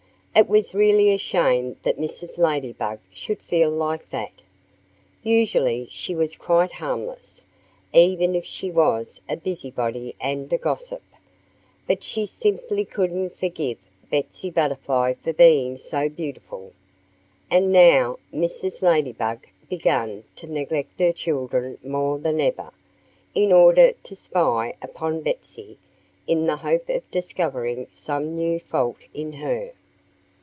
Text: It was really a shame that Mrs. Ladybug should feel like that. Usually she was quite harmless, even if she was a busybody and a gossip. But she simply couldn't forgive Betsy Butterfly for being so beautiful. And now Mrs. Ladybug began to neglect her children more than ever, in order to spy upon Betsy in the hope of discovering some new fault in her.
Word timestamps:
It 0.33 0.47
was 0.47 0.73
really 0.73 1.09
a 1.13 1.17
shame 1.17 1.75
that 1.83 1.97
Mrs. 1.99 2.37
Ladybug 2.37 2.99
should 3.11 3.41
feel 3.41 3.69
like 3.69 4.09
that. 4.11 4.41
Usually 5.23 5.89
she 5.91 6.15
was 6.15 6.37
quite 6.37 6.71
harmless, 6.71 7.43
even 7.91 8.33
if 8.33 8.45
she 8.45 8.71
was 8.71 9.19
a 9.27 9.35
busybody 9.35 10.15
and 10.21 10.51
a 10.53 10.57
gossip. 10.57 11.03
But 11.85 12.01
she 12.01 12.25
simply 12.25 12.85
couldn't 12.85 13.35
forgive 13.35 13.77
Betsy 14.09 14.49
Butterfly 14.49 15.15
for 15.15 15.33
being 15.33 15.77
so 15.77 16.07
beautiful. 16.07 16.71
And 17.49 17.69
now 17.73 18.17
Mrs. 18.33 18.81
Ladybug 18.81 19.45
began 19.69 20.23
to 20.37 20.47
neglect 20.47 20.97
her 21.01 21.11
children 21.11 21.77
more 21.83 22.17
than 22.17 22.39
ever, 22.39 22.71
in 23.35 23.51
order 23.51 23.91
to 24.03 24.15
spy 24.15 24.75
upon 24.81 25.23
Betsy 25.23 25.77
in 26.25 26.45
the 26.47 26.55
hope 26.55 26.87
of 26.87 27.11
discovering 27.11 27.87
some 27.91 28.33
new 28.37 28.61
fault 28.61 29.05
in 29.13 29.33
her. 29.33 29.73